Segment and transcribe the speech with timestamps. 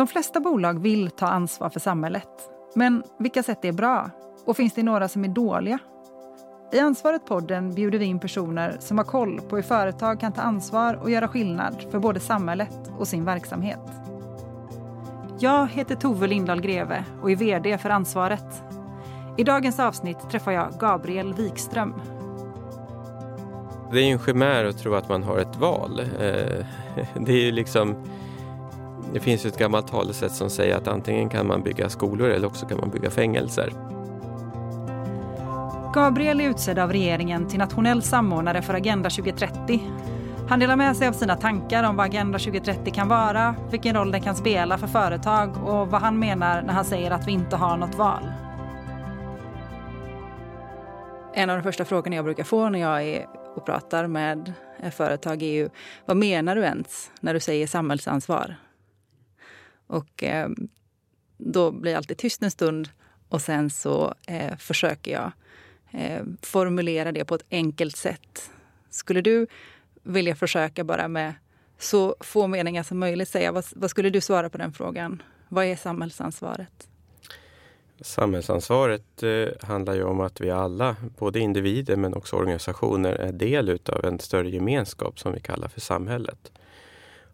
[0.00, 2.28] De flesta bolag vill ta ansvar för samhället.
[2.74, 4.10] Men vilka sätt är bra?
[4.46, 5.78] Och finns det några som är dåliga?
[6.72, 10.94] I Ansvaret-podden bjuder vi in personer som har koll på hur företag kan ta ansvar
[10.94, 13.80] och göra skillnad för både samhället och sin verksamhet.
[15.38, 18.62] Jag heter Tove Lindahl Greve och är VD för Ansvaret.
[19.36, 21.94] I dagens avsnitt träffar jag Gabriel Wikström.
[23.92, 26.00] Det är en chimär att tro att man har ett val.
[26.00, 26.06] Eh,
[27.20, 27.96] det är ju liksom
[29.12, 32.46] det finns ju ett gammalt talesätt som säger att antingen kan man bygga skolor eller
[32.46, 33.72] också kan man bygga fängelser.
[35.94, 39.80] Gabriel är utsedd av regeringen till nationell samordnare för Agenda 2030.
[40.48, 44.10] Han delar med sig av sina tankar om vad Agenda 2030 kan vara, vilken roll
[44.10, 47.56] den kan spela för företag och vad han menar när han säger att vi inte
[47.56, 48.22] har något val.
[51.34, 54.52] En av de första frågorna jag brukar få när jag är och pratar med
[54.92, 55.68] företag är ju
[56.06, 58.56] vad menar du ens när du säger samhällsansvar?
[59.90, 60.48] Och eh,
[61.38, 62.88] då blir jag alltid tyst en stund
[63.28, 65.32] och sen så eh, försöker jag
[65.90, 68.50] eh, formulera det på ett enkelt sätt.
[68.90, 69.46] Skulle du
[70.02, 71.34] vilja försöka bara med
[71.78, 75.22] så få meningar som möjligt säga vad, vad skulle du svara på den frågan?
[75.48, 76.88] Vad är samhällsansvaret?
[78.00, 83.68] Samhällsansvaret eh, handlar ju om att vi alla, både individer men också organisationer, är del
[83.68, 86.52] utav en större gemenskap som vi kallar för samhället.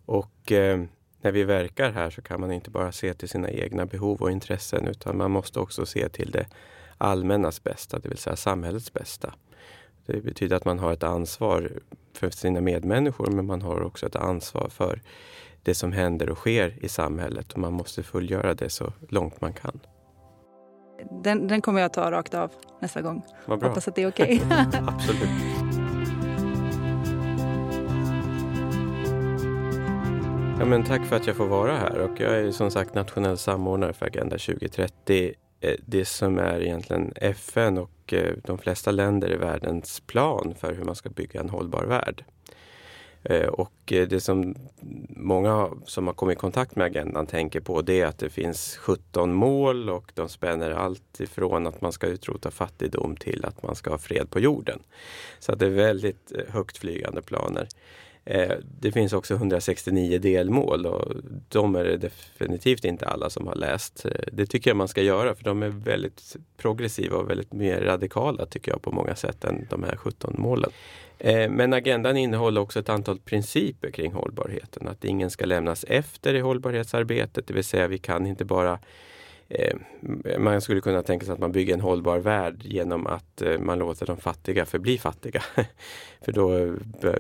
[0.07, 0.85] Och eh,
[1.27, 4.31] när vi verkar här så kan man inte bara se till sina egna behov och
[4.31, 6.47] intressen utan man måste också se till det
[6.99, 9.35] allmännas bästa, det vill säga samhällets bästa.
[10.07, 11.71] Det betyder att man har ett ansvar
[12.13, 15.03] för sina medmänniskor men man har också ett ansvar för
[15.63, 19.53] det som händer och sker i samhället och man måste fullgöra det så långt man
[19.53, 19.81] kan.
[21.23, 23.23] Den, den kommer jag ta rakt av nästa gång.
[23.47, 24.43] Hoppas att det är okej.
[24.45, 24.81] Okay.
[24.87, 25.66] Absolut.
[30.59, 33.39] Ja, men tack för att jag får vara här och jag är som sagt nationell
[33.39, 35.35] samordnare för Agenda 2030.
[35.61, 40.75] Eh, det som är egentligen FN och eh, de flesta länder i världens plan för
[40.75, 42.25] hur man ska bygga en hållbar värld.
[43.23, 44.55] Eh, och det som
[45.09, 48.77] många som har kommit i kontakt med agendan tänker på det är att det finns
[48.77, 53.75] 17 mål och de spänner allt ifrån att man ska utrota fattigdom till att man
[53.75, 54.83] ska ha fred på jorden.
[55.39, 57.69] Så det är väldigt högt flygande planer.
[58.29, 61.13] Eh, det finns också 169 delmål och
[61.49, 64.05] de är det definitivt inte alla som har läst.
[64.05, 67.81] Eh, det tycker jag man ska göra för de är väldigt progressiva och väldigt mer
[67.81, 70.71] radikala tycker jag på många sätt än de här 17 målen.
[71.19, 74.89] Eh, men agendan innehåller också ett antal principer kring hållbarheten.
[74.89, 78.79] Att ingen ska lämnas efter i hållbarhetsarbetet, det vill säga vi kan inte bara
[79.49, 79.77] Eh,
[80.39, 83.79] man skulle kunna tänka sig att man bygger en hållbar värld genom att eh, man
[83.79, 85.43] låter de fattiga förbli fattiga.
[86.21, 87.15] För då eh,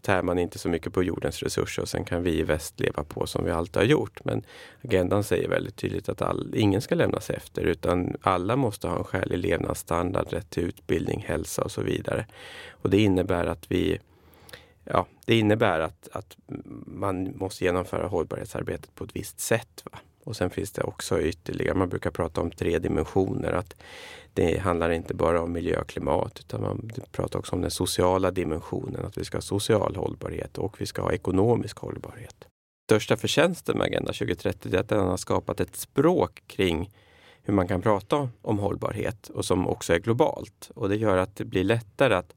[0.00, 3.04] tär man inte så mycket på jordens resurser och sen kan vi i väst leva
[3.04, 4.24] på som vi alltid har gjort.
[4.24, 4.42] Men
[4.84, 9.04] agendan säger väldigt tydligt att all, ingen ska lämnas efter utan alla måste ha en
[9.04, 12.26] skälig levnadsstandard, rätt till utbildning, hälsa och så vidare.
[12.70, 13.98] Och det innebär att vi
[14.88, 16.36] Ja, det innebär att, att
[16.86, 19.84] man måste genomföra hållbarhetsarbetet på ett visst sätt.
[19.92, 19.98] Va?
[20.26, 23.52] Och sen finns det också ytterligare, man brukar prata om tre dimensioner.
[23.52, 23.74] Att
[24.34, 28.30] det handlar inte bara om miljö och klimat utan man pratar också om den sociala
[28.30, 29.06] dimensionen.
[29.06, 32.44] Att vi ska ha social hållbarhet och vi ska ha ekonomisk hållbarhet.
[32.90, 36.90] Största förtjänsten med Agenda 2030 är att den har skapat ett språk kring
[37.42, 40.70] hur man kan prata om hållbarhet och som också är globalt.
[40.74, 42.34] Och det gör att det blir lättare att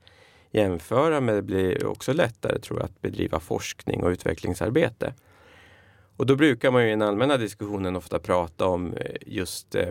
[0.51, 5.13] jämföra men det blir också lättare tror jag att bedriva forskning och utvecklingsarbete.
[6.19, 9.89] Och då brukar man ju i den allmänna diskussionen ofta prata om eh, just eh,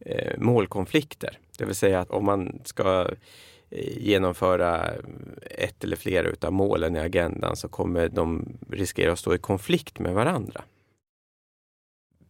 [0.00, 1.38] eh, målkonflikter.
[1.58, 3.08] Det vill säga att om man ska
[3.70, 4.90] eh, genomföra
[5.50, 9.98] ett eller flera utav målen i agendan så kommer de riskera att stå i konflikt
[9.98, 10.64] med varandra.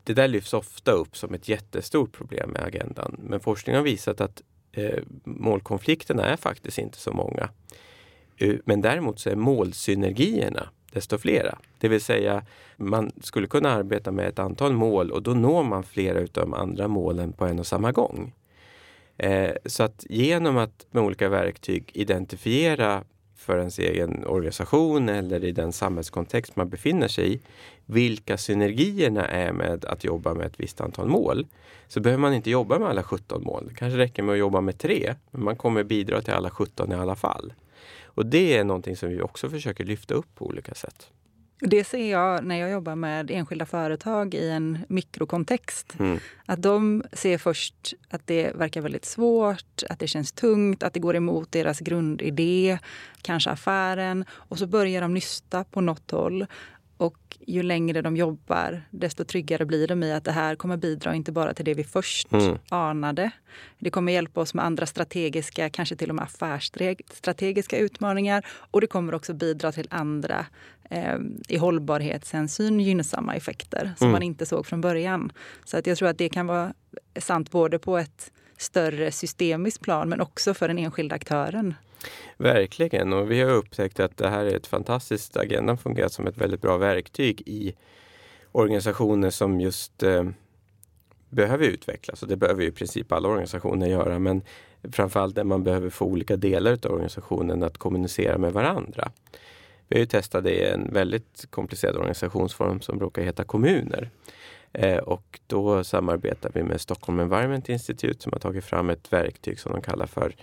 [0.04, 3.16] Det där lyfts ofta upp som ett jättestort problem med agendan.
[3.19, 4.42] Men forskning har visat att
[4.72, 7.48] eh, målkonflikterna är faktiskt inte så många.
[8.64, 11.59] Men däremot så är målsynergierna desto flera.
[11.78, 12.43] Det vill säga
[12.77, 16.55] man skulle kunna arbeta med ett antal mål och då når man flera utav de
[16.55, 18.32] andra målen på en och samma gång.
[19.17, 23.05] Eh, så att genom att med olika verktyg identifiera
[23.37, 27.41] för ens egen organisation eller i den samhällskontext man befinner sig i
[27.87, 31.46] vilka synergierna är med att jobba med ett visst antal mål.
[31.88, 33.67] Så behöver man inte jobba med alla 17 mål.
[33.69, 36.93] Det kanske räcker med att jobba med tre, men man kommer bidra till alla 17
[36.93, 37.52] i alla fall.
[38.14, 41.11] Och det är någonting som vi också försöker lyfta upp på olika sätt.
[41.61, 45.96] Det ser jag när jag jobbar med enskilda företag i en mikrokontext.
[45.99, 46.19] Mm.
[46.46, 51.00] Att de ser först att det verkar väldigt svårt, att det känns tungt, att det
[51.00, 52.78] går emot deras grundidé,
[53.22, 54.25] kanske affären.
[54.31, 56.46] Och så börjar de nysta på något håll.
[57.05, 61.15] Och ju längre de jobbar, desto tryggare blir de i att det här kommer bidra
[61.15, 62.59] inte bara till det vi först mm.
[62.69, 63.31] anade.
[63.79, 68.47] Det kommer hjälpa oss med andra strategiska, kanske till och med affärsstrategiska utmaningar.
[68.71, 70.47] Och det kommer också bidra till andra
[70.91, 71.19] eh,
[71.49, 74.12] i hållbarhetshänsyn gynnsamma effekter som mm.
[74.12, 75.33] man inte såg från början.
[75.65, 76.75] Så att jag tror att det kan vara
[77.19, 81.75] sant både på ett större systemiskt plan men också för den enskilda aktören.
[82.37, 86.37] Verkligen och vi har upptäckt att det här är ett fantastiskt, agendan fungerar som ett
[86.37, 87.75] väldigt bra verktyg i
[88.52, 90.25] organisationer som just eh,
[91.29, 94.43] behöver utvecklas och det behöver ju i princip alla organisationer göra men
[94.93, 99.11] framförallt där man behöver få olika delar av organisationen att kommunicera med varandra.
[99.88, 104.11] Vi har ju testat det i en väldigt komplicerad organisationsform som råkar heta kommuner.
[104.73, 109.61] Eh, och då samarbetar vi med Stockholm Environment Institute som har tagit fram ett verktyg
[109.61, 110.35] som de kallar för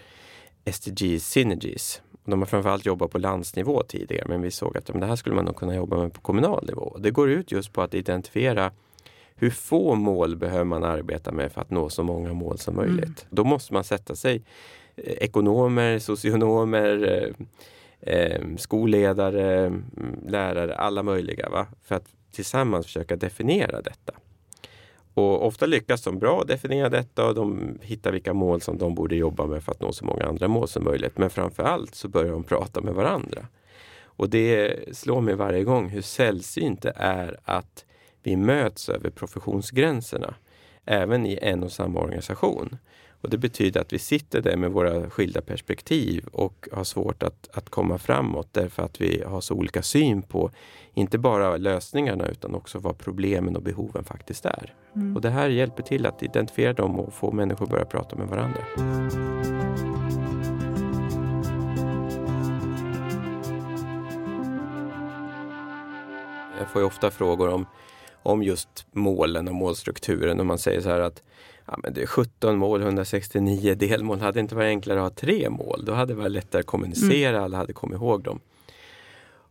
[0.66, 2.02] SDG Synergies.
[2.26, 5.46] De har framförallt jobbat på landsnivå tidigare men vi såg att det här skulle man
[5.46, 6.98] nog kunna jobba med på kommunal nivå.
[7.00, 8.72] Det går ut just på att identifiera
[9.36, 13.04] hur få mål behöver man arbeta med för att nå så många mål som möjligt.
[13.04, 13.30] Mm.
[13.30, 14.44] Då måste man sätta sig
[14.96, 17.24] eh, ekonomer, socionomer,
[18.02, 19.74] eh, eh, skolledare,
[20.28, 21.68] lärare, alla möjliga va?
[21.84, 24.14] för att tillsammans försöka definiera detta.
[25.14, 29.16] Och ofta lyckas de bra definiera detta och de hittar vilka mål som de borde
[29.16, 31.18] jobba med för att nå så många andra mål som möjligt.
[31.18, 33.48] Men framför allt så börjar de prata med varandra.
[34.04, 37.86] Och det slår mig varje gång hur sällsynt det är att
[38.24, 40.36] vi möts över professionsgränserna.
[40.86, 42.78] Även i en och samma organisation.
[43.22, 47.50] Och Det betyder att vi sitter där med våra skilda perspektiv och har svårt att,
[47.54, 50.52] att komma framåt därför att vi har så olika syn på
[50.94, 54.74] inte bara lösningarna utan också vad problemen och behoven faktiskt är.
[54.96, 55.16] Mm.
[55.16, 58.28] Och Det här hjälper till att identifiera dem och få människor att börja prata med
[58.28, 58.62] varandra.
[66.60, 67.66] Jag får ofta frågor om,
[68.24, 71.24] om just målen och målstrukturen och man säger så här att
[71.66, 74.20] ja, men det är 17 mål, 169 delmål.
[74.20, 75.86] Hade det inte varit enklare att ha tre mål?
[75.86, 77.44] Då hade det varit lättare att kommunicera, mm.
[77.44, 78.40] alla hade kommit ihåg dem.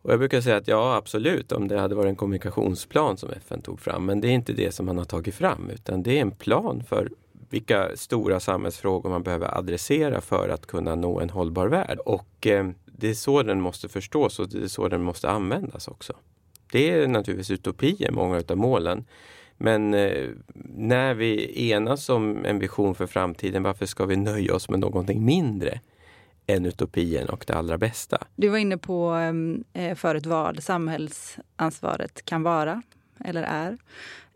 [0.02, 3.62] Och jag brukar säga att ja, absolut, om det hade varit en kommunikationsplan som FN
[3.62, 4.06] tog fram.
[4.06, 6.82] Men det är inte det som man har tagit fram, utan det är en plan
[6.88, 7.11] för
[7.50, 11.99] vilka stora samhällsfrågor man behöver adressera för att kunna nå en hållbar värld.
[11.99, 15.88] Och eh, det är så den måste förstås och det är så den måste användas
[15.88, 16.12] också.
[16.72, 19.05] Det är naturligtvis utopier, många av målen.
[19.56, 20.28] Men eh,
[20.75, 25.25] när vi enas om en vision för framtiden, varför ska vi nöja oss med någonting
[25.25, 25.81] mindre
[26.46, 28.19] än utopien och det allra bästa?
[28.37, 29.14] Du var inne på
[29.72, 32.82] eh, förut vad samhällsansvaret kan vara
[33.25, 33.78] eller är.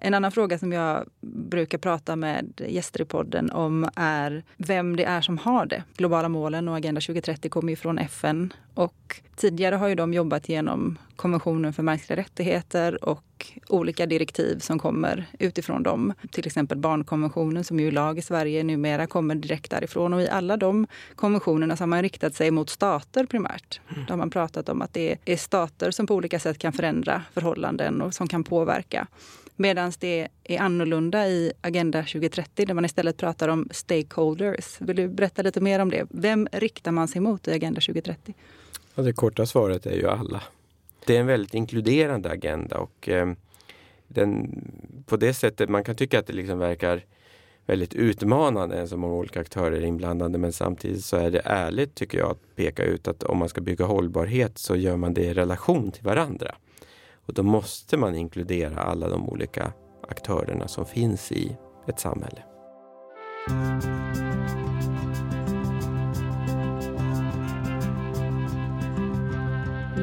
[0.04, 5.04] En annan fråga som jag brukar prata med gäster i podden om är vem det
[5.04, 5.82] är som har det.
[5.96, 10.48] Globala målen och Agenda 2030 kommer ju från FN och tidigare har ju de jobbat
[10.48, 13.24] genom konventionen för mänskliga rättigheter och
[13.68, 16.12] olika direktiv som kommer utifrån dem.
[16.30, 20.12] Till exempel barnkonventionen som ju är lag i Sverige numera kommer direkt därifrån.
[20.12, 23.80] Och i alla de konventionerna så har man riktat sig mot stater primärt.
[23.92, 24.04] Mm.
[24.06, 27.22] Då har man pratat om att det är stater som på olika sätt kan förändra
[27.34, 29.06] förhållanden och som kan påverka.
[29.56, 34.80] Medan det är annorlunda i Agenda 2030 där man istället pratar om stakeholders.
[34.80, 36.06] Vill du berätta lite mer om det?
[36.10, 38.34] Vem riktar man sig mot i Agenda 2030?
[38.94, 40.42] Ja, det korta svaret är ju alla.
[41.06, 43.32] Det är en väldigt inkluderande agenda och eh,
[44.08, 44.60] den,
[45.06, 47.04] på det sättet, man kan tycka att det liksom verkar
[47.66, 51.94] väldigt utmanande när så många olika aktörer är inblandade men samtidigt så är det ärligt
[51.94, 55.25] tycker jag att peka ut att om man ska bygga hållbarhet så gör man det
[55.25, 56.54] i relation till varandra.
[57.26, 59.73] Och då måste man inkludera alla de olika
[60.09, 61.57] aktörerna som finns i
[61.88, 62.43] ett samhälle.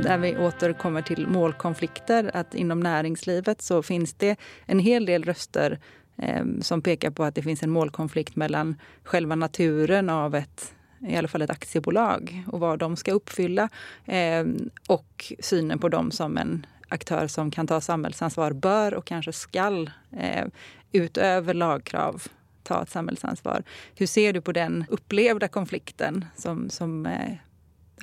[0.04, 5.80] Där vi återkommer till målkonflikter, att inom näringslivet så finns det en hel del röster
[6.18, 10.74] eh, som pekar på att det finns en målkonflikt mellan själva naturen av ett
[11.08, 13.70] i alla fall ett aktiebolag och vad de ska uppfylla
[14.06, 14.46] eh,
[14.88, 19.92] och synen på dem som en aktör som kan ta samhällsansvar bör och kanske skall
[20.18, 20.46] eh,
[20.92, 22.24] utöver lagkrav
[22.64, 23.64] ta ett samhällsansvar.
[23.96, 26.26] Hur ser du på den upplevda konflikten?
[26.36, 27.34] Som, som, eh,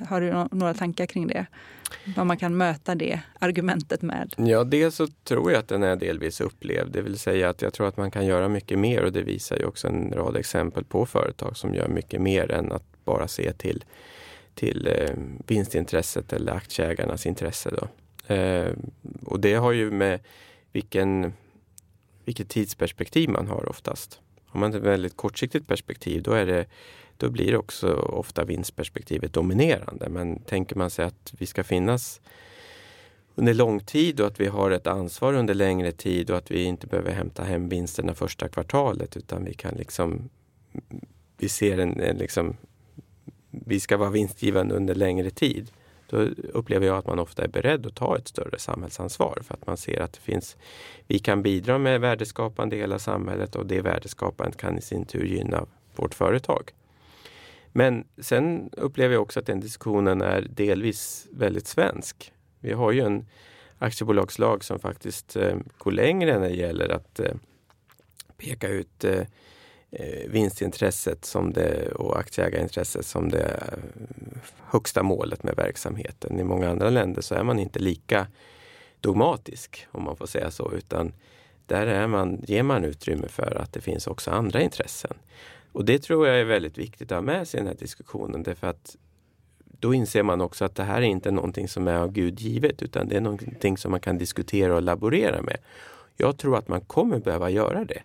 [0.07, 1.45] har du några tankar kring det?
[2.15, 4.33] Vad man kan möta det argumentet med?
[4.37, 6.91] Ja, dels så tror jag att den är delvis upplevd.
[6.91, 9.57] Det vill säga att jag tror att man kan göra mycket mer och det visar
[9.57, 13.53] ju också en rad exempel på företag som gör mycket mer än att bara se
[13.53, 13.85] till,
[14.55, 15.15] till eh,
[15.47, 17.69] vinstintresset eller aktieägarnas intresse.
[17.69, 17.87] Då.
[18.29, 18.73] Eh,
[19.25, 20.19] och det har ju med
[20.71, 21.33] vilken,
[22.25, 24.19] vilket tidsperspektiv man har oftast.
[24.45, 26.65] Har man ett väldigt kortsiktigt perspektiv då, är det,
[27.17, 30.09] då blir också ofta vinstperspektivet dominerande.
[30.09, 32.21] Men tänker man sig att vi ska finnas
[33.35, 36.63] under lång tid och att vi har ett ansvar under längre tid och att vi
[36.63, 40.29] inte behöver hämta hem vinsterna första kvartalet utan vi kan liksom
[41.37, 42.57] vi ser en, en liksom
[43.49, 45.71] vi ska vara vinstgivande under längre tid.
[46.09, 46.17] Då
[46.53, 49.77] upplever jag att man ofta är beredd att ta ett större samhällsansvar för att man
[49.77, 50.57] ser att det finns,
[51.07, 55.25] vi kan bidra med värdeskapande i hela samhället och det värdeskapandet kan i sin tur
[55.25, 56.71] gynna vårt företag.
[57.71, 62.31] Men sen upplever jag också att den diskussionen är delvis väldigt svensk.
[62.59, 63.25] Vi har ju en
[63.77, 67.33] aktiebolagslag som faktiskt eh, går längre när det gäller att eh,
[68.37, 69.21] peka ut eh,
[69.91, 73.77] Eh, vinstintresset som det, och aktieägarintresset som det eh,
[74.57, 76.39] högsta målet med verksamheten.
[76.39, 78.27] I många andra länder så är man inte lika
[78.99, 81.13] dogmatisk, om man får säga så, utan
[81.65, 85.17] där är man, ger man utrymme för att det finns också andra intressen.
[85.71, 88.43] Och det tror jag är väldigt viktigt att ha med sig i den här diskussionen
[88.43, 88.95] därför att
[89.79, 92.81] då inser man också att det här är inte någonting som är av Gud givet
[92.81, 95.57] utan det är någonting som man kan diskutera och laborera med.
[96.17, 98.01] Jag tror att man kommer behöva göra det.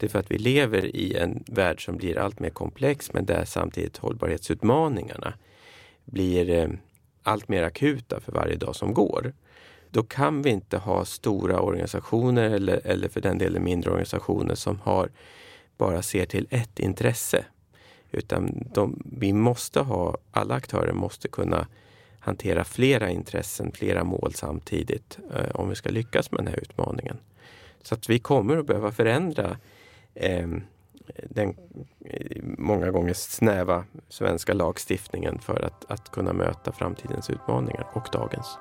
[0.00, 3.26] Det är för att vi lever i en värld som blir allt mer komplex men
[3.26, 5.34] där samtidigt hållbarhetsutmaningarna
[6.04, 6.68] blir eh,
[7.22, 9.32] allt mer akuta för varje dag som går.
[9.90, 14.80] Då kan vi inte ha stora organisationer eller, eller för den delen mindre organisationer som
[14.80, 15.10] har
[15.78, 17.44] bara ser till ett intresse.
[18.10, 21.66] Utan de, vi måste ha, alla aktörer måste kunna
[22.20, 27.16] hantera flera intressen, flera mål samtidigt eh, om vi ska lyckas med den här utmaningen.
[27.82, 29.56] Så att vi kommer att behöva förändra
[30.14, 30.48] eh,
[31.30, 31.54] den
[32.42, 38.58] många gånger snäva svenska lagstiftningen för att, att kunna möta framtidens utmaningar och dagens.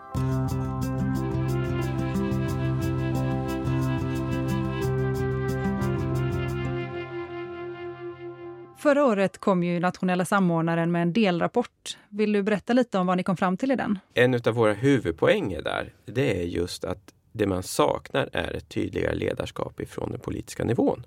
[8.78, 11.98] Förra året kom ju nationella samordnaren med en delrapport.
[12.10, 14.00] Vill du berätta lite om vad ni kom fram till i den?
[14.14, 19.16] En av våra huvudpoänger där, det är just att det man saknar är ett tydligare
[19.16, 21.06] ledarskap ifrån den politiska nivån.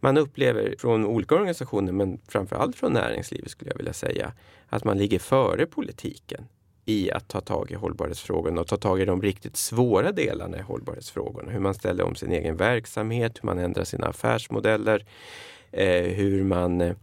[0.00, 4.32] Man upplever från olika organisationer, men framförallt från näringslivet skulle jag vilja säga,
[4.68, 6.44] att man ligger före politiken
[6.84, 10.62] i att ta tag i hållbarhetsfrågorna och ta tag i de riktigt svåra delarna i
[10.62, 11.52] hållbarhetsfrågorna.
[11.52, 15.06] Hur man ställer om sin egen verksamhet, hur man ändrar sina affärsmodeller,
[15.72, 16.96] eh, hur man eh,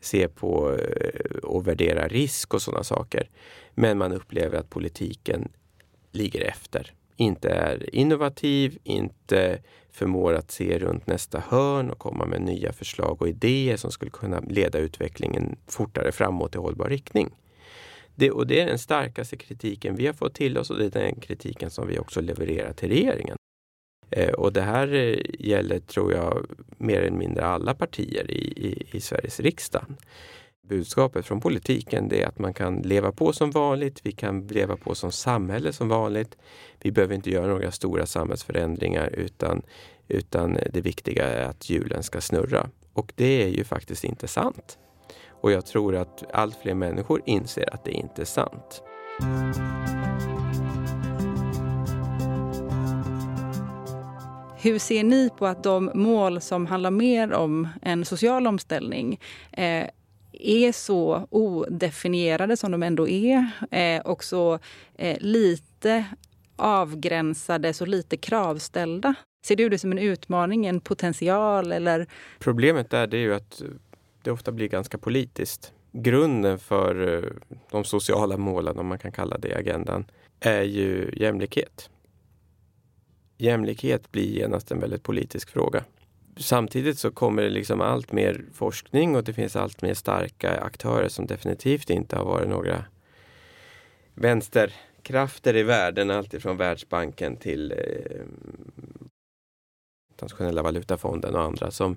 [0.00, 3.28] ser på eh, och värderar risk och sådana saker.
[3.74, 5.48] Men man upplever att politiken
[6.12, 6.92] ligger efter.
[7.16, 9.58] Inte är innovativ, inte
[9.92, 14.10] förmår att se runt nästa hörn och komma med nya förslag och idéer som skulle
[14.10, 17.30] kunna leda utvecklingen fortare framåt i hållbar riktning.
[18.14, 20.90] Det, och det är den starkaste kritiken vi har fått till oss och det är
[20.90, 23.36] den kritiken som vi också levererar till regeringen.
[24.10, 26.46] Eh, och det här eh, gäller, tror jag,
[26.78, 29.84] mer eller mindre alla partier i, i, i Sveriges riksdag.
[30.68, 34.94] Budskapet från politiken är att man kan leva på som vanligt, vi kan leva på
[34.94, 36.36] som samhälle som vanligt.
[36.80, 39.62] Vi behöver inte göra några stora samhällsförändringar utan,
[40.08, 42.70] utan det viktiga är att hjulen ska snurra.
[42.92, 44.78] Och det är ju faktiskt inte sant.
[45.28, 48.82] Och jag tror att allt fler människor inser att det inte är sant.
[54.62, 59.20] Hur ser ni på att de mål som handlar mer om en social omställning
[59.52, 59.86] eh,
[60.48, 64.58] är så odefinierade som de ändå är eh, och så
[64.94, 66.04] eh, lite
[66.56, 69.14] avgränsade, så lite kravställda?
[69.44, 71.72] Ser du det som en utmaning, en potential?
[71.72, 72.06] Eller?
[72.38, 73.62] Problemet där det är ju att
[74.22, 75.72] det ofta blir ganska politiskt.
[75.92, 77.30] Grunden för eh,
[77.70, 80.04] de sociala målen, om man kan kalla det agendan,
[80.40, 81.90] är ju jämlikhet
[83.42, 85.84] jämlikhet blir genast en väldigt politisk fråga.
[86.36, 91.08] Samtidigt så kommer det liksom allt mer forskning och det finns allt mer starka aktörer
[91.08, 92.84] som definitivt inte har varit några
[94.14, 98.26] vänsterkrafter i världen, alltifrån Världsbanken till eh,
[100.10, 101.96] Internationella valutafonden och andra som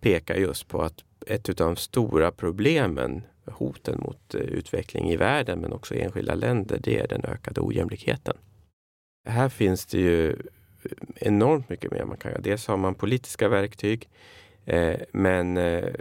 [0.00, 5.58] pekar just på att ett av de stora problemen, hoten mot eh, utveckling i världen
[5.60, 8.36] men också i enskilda länder, det är den ökade ojämlikheten.
[9.28, 10.36] Här finns det ju
[11.16, 12.40] enormt mycket mer man kan göra.
[12.40, 14.08] Dels har man politiska verktyg
[14.64, 15.94] eh, men eh,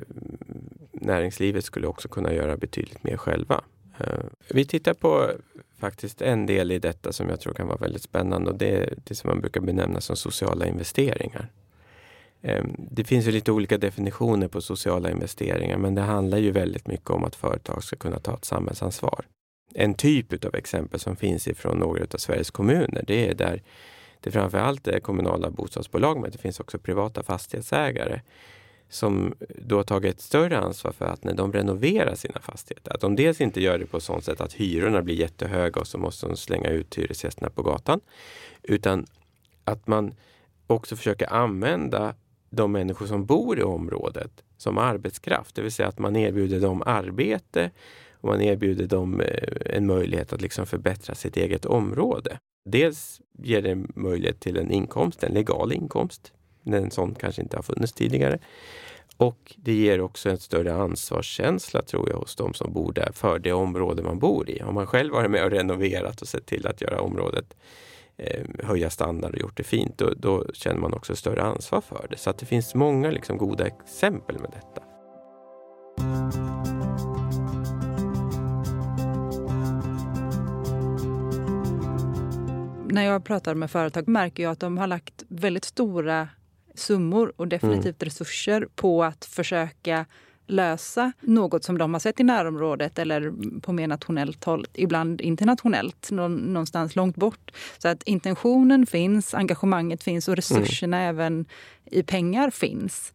[0.92, 3.64] näringslivet skulle också kunna göra betydligt mer själva.
[4.00, 5.32] Eh, vi tittar på
[5.80, 8.94] faktiskt en del i detta som jag tror kan vara väldigt spännande och det är
[9.04, 11.52] det som man brukar benämna som sociala investeringar.
[12.42, 16.88] Eh, det finns ju lite olika definitioner på sociala investeringar men det handlar ju väldigt
[16.88, 19.26] mycket om att företag ska kunna ta ett samhällsansvar.
[19.74, 23.62] En typ av exempel som finns ifrån några av Sveriges kommuner det är där
[24.22, 28.22] det framförallt är kommunala bostadsbolag men det finns också privata fastighetsägare
[28.90, 32.94] som eh, då har tagit ett större ansvar för att när de renoverar sina fastigheter,
[32.94, 35.98] att de dels inte gör det på sånt sätt att hyrorna blir jättehöga och så
[35.98, 38.00] måste de slänga ut hyresgästerna på gatan.
[38.64, 39.06] Utan
[39.64, 40.16] att man
[40.68, 42.16] också försöker använda
[42.50, 45.56] de människor som bor i området som arbetskraft.
[45.56, 47.72] Det vill säga att man erbjuder dem arbete
[48.22, 52.38] och man erbjuder dem eh, en möjlighet att liksom förbättra sitt eget område.
[52.66, 56.34] Dels ger det möjlighet till en inkomst, en legal inkomst.
[56.64, 58.40] En sån kanske inte har funnits tidigare.
[59.18, 63.40] Och det ger också en större ansvarskänsla tror jag hos de som bor där för
[63.40, 64.62] det område man bor i.
[64.64, 67.54] Om man själv varit med och renoverat och sett till att göra området
[68.18, 72.08] eh, höja standard och gjort det fint, då, då, känner man också större ansvar för
[72.10, 72.18] det.
[72.18, 74.91] Så att det finns många liksom, goda exempel med detta.
[82.92, 86.28] När jag pratar med företag märker jag att de har lagt väldigt stora
[86.76, 88.10] summor och definitivt mm.
[88.10, 90.06] resurser på att försöka
[90.48, 96.12] lösa något som de har sett i närområdet eller på mer nationellt håll, ibland internationellt,
[96.12, 97.52] någonstans långt bort.
[97.78, 101.10] Så att intentionen finns, engagemanget finns och resurserna mm.
[101.10, 101.46] även
[101.86, 103.14] i pengar finns.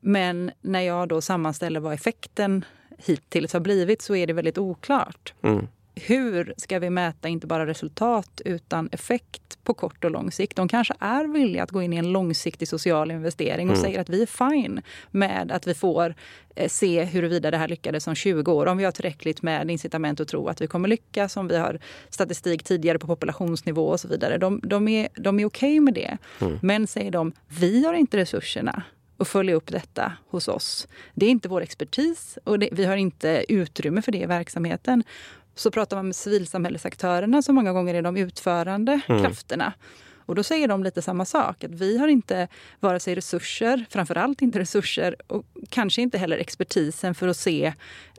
[0.00, 2.64] Men när jag då sammanställer vad effekten
[2.98, 5.34] hittills har blivit så är det väldigt oklart.
[5.42, 5.66] Mm
[5.98, 10.56] hur ska vi mäta inte bara resultat utan effekt på kort och lång sikt?
[10.56, 13.84] De kanske är villiga att gå in i en långsiktig social investering och mm.
[13.84, 16.14] säger att vi är fine med att vi får
[16.54, 18.66] eh, se huruvida det här lyckades om 20 år.
[18.66, 21.78] Om vi har tillräckligt med incitament att tro att vi kommer lyckas, om vi har
[22.08, 24.38] statistik tidigare på populationsnivå och så vidare.
[24.38, 26.18] De, de är, de är okej okay med det.
[26.40, 26.58] Mm.
[26.62, 28.82] Men säger de, vi har inte resurserna
[29.18, 30.88] och följa upp detta hos oss.
[31.14, 35.04] Det är inte vår expertis och det, vi har inte utrymme för det i verksamheten
[35.58, 39.22] så pratar man med civilsamhällesaktörerna som många gånger är de utförande mm.
[39.22, 39.72] krafterna.
[40.28, 42.48] Och då säger de lite samma sak, att vi har inte
[42.80, 47.72] vare sig resurser, framförallt inte resurser och kanske inte heller expertisen för att se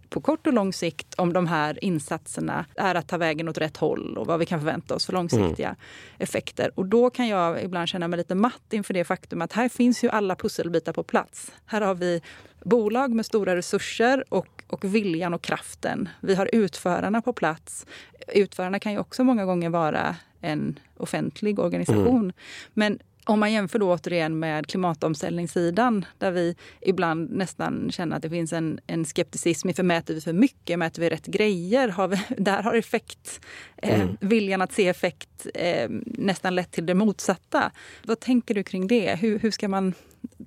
[0.09, 3.77] på kort och lång sikt om de här insatserna är att ta vägen åt rätt
[3.77, 5.79] håll och vad vi kan förvänta oss för långsiktiga mm.
[6.17, 6.71] effekter.
[6.75, 10.03] Och då kan jag ibland känna mig lite matt inför det faktum att här finns
[10.03, 11.51] ju alla pusselbitar på plats.
[11.65, 12.21] Här har vi
[12.63, 16.09] bolag med stora resurser och, och viljan och kraften.
[16.21, 17.85] Vi har utförarna på plats.
[18.27, 22.07] Utförarna kan ju också många gånger vara en offentlig organisation.
[22.07, 22.33] Mm.
[22.73, 28.29] Men om man jämför då återigen med klimatomställningssidan där vi ibland nästan känner att det
[28.29, 31.87] finns en, en skepticism inför mäter vi för mycket, mäter vi rätt grejer?
[31.87, 33.39] Har vi, där har effekt,
[33.77, 34.17] eh, mm.
[34.21, 37.71] viljan att se effekt eh, nästan lett till det motsatta.
[38.05, 39.15] Vad tänker du kring det?
[39.15, 39.93] Hur, hur ska man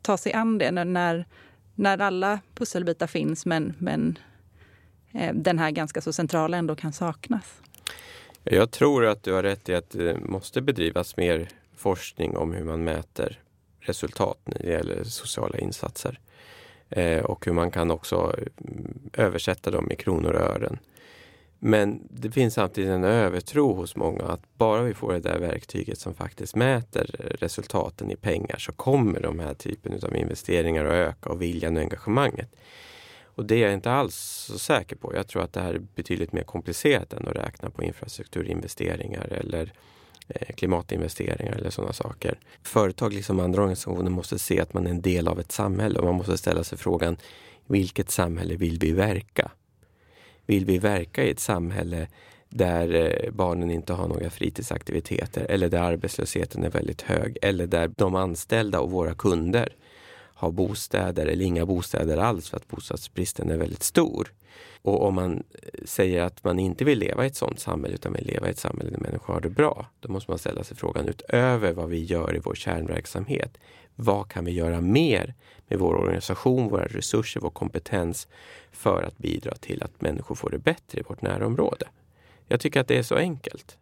[0.02, 1.26] ta sig an det när, när,
[1.74, 4.18] när alla pusselbitar finns men, men
[5.12, 7.60] eh, den här ganska så centrala ändå kan saknas?
[8.44, 11.48] Jag tror att du har rätt i att det måste bedrivas mer
[11.82, 13.38] forskning om hur man mäter
[13.80, 16.20] resultat när det gäller sociala insatser.
[16.90, 20.78] Eh, och hur man kan också mm, översätta dem i kronor och ören.
[21.58, 25.98] Men det finns samtidigt en övertro hos många att bara vi får det där verktyget
[25.98, 31.30] som faktiskt mäter resultaten i pengar så kommer de här typen av investeringar att öka
[31.30, 32.50] och viljan och engagemanget.
[33.34, 34.16] Och det är jag inte alls
[34.48, 35.14] så säker på.
[35.14, 39.64] Jag tror att det här är betydligt mer komplicerat än att räkna på infrastrukturinvesteringar eller
[39.64, 39.70] Eh,
[40.28, 42.38] Eh, klimatinvesteringar eller sådana saker.
[42.62, 46.04] Företag liksom andra organisationer måste se att man är en del av ett samhälle och
[46.04, 47.16] man måste ställa sig frågan
[47.66, 49.50] vilket samhälle vill vi verka?
[50.46, 52.08] Vill vi verka i ett samhälle
[52.48, 57.90] där eh, barnen inte har några fritidsaktiviteter eller där arbetslösheten är väldigt hög eller där
[57.96, 59.72] de anställda och våra kunder
[60.42, 64.32] ha bostäder eller inga bostäder alls för att bostadsbristen är väldigt stor.
[64.82, 68.12] Och om man eh, säger att man inte vill leva i ett sådant samhälle utan
[68.12, 69.86] vill leva i ett samhälle där människor har det bra.
[70.00, 73.58] Då måste man ställa sig frågan utöver vad vi gör i vår kärnverksamhet.
[73.94, 75.34] Vad kan vi göra mer
[75.68, 78.28] med vår organisation, våra resurser, vår kompetens
[78.72, 81.86] för att bidra till att människor får det bättre i vårt närområde?
[82.48, 83.78] Jag tycker att det är så enkelt.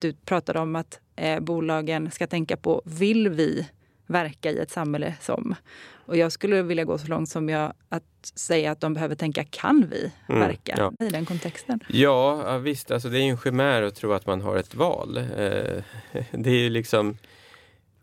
[0.00, 3.66] Du pratade om att eh, bolagen ska tänka på, vill vi
[4.06, 5.54] verka i ett samhälle som.
[6.06, 9.44] Och jag skulle vilja gå så långt som jag att säga att de behöver tänka,
[9.44, 11.06] kan vi mm, verka ja.
[11.06, 11.80] i den kontexten?
[11.88, 15.16] Ja, visst, alltså det är ju en chimär att tro att man har ett val.
[15.16, 15.24] Eh,
[16.30, 17.16] det är ju liksom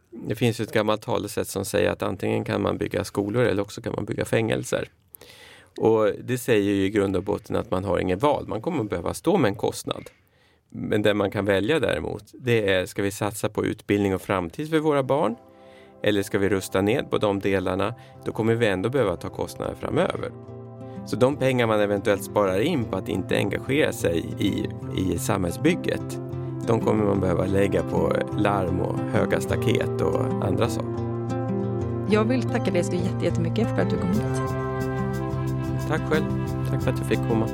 [0.09, 3.81] det finns ett gammalt talesätt som säger att antingen kan man bygga skolor eller också
[3.81, 4.89] kan man bygga fängelser.
[5.77, 8.47] Och det säger ju i grund och botten att man har inget val.
[8.47, 10.09] Man kommer att behöva stå med en kostnad.
[10.69, 14.69] Men det man kan välja däremot, det är ska vi satsa på utbildning och framtid
[14.69, 15.35] för våra barn?
[16.03, 17.93] Eller ska vi rusta ned på de delarna,
[18.25, 20.31] då kommer vi ändå behöva ta kostnader framöver.
[21.05, 26.19] Så de pengar man eventuellt sparar in på att inte engagera sig i, i samhällsbygget,
[26.67, 30.93] de kommer man behöva lägga på larm och höga staket och andra saker.
[32.09, 34.53] jag vill tacka dig så jättemycket för att du kom hit.
[35.87, 36.25] Tack själv.
[36.69, 37.47] Tack för att jag fick komma.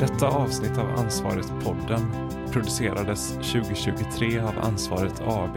[0.00, 2.25] Detta avsnitt av Ansvaret-podden
[2.56, 5.56] producerades 2023 av Ansvaret AB.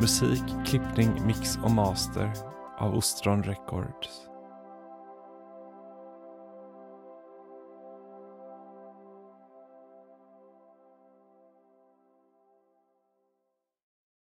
[0.00, 2.32] Musik, klippning, mix och master
[2.78, 4.33] av Ostron Records.